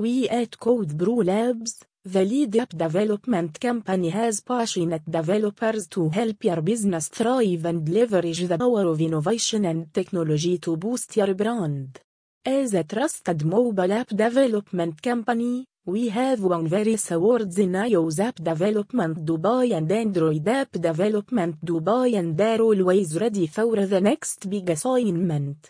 [0.00, 6.42] We at Code Brew Labs, the lead app development company has passionate developers to help
[6.42, 12.00] your business thrive and leverage the power of innovation and technology to boost your brand.
[12.46, 18.36] As a trusted mobile app development company, we have won various awards in iOS App
[18.36, 24.70] Development Dubai and Android App Development Dubai and are always ready for the next big
[24.70, 25.68] assignment.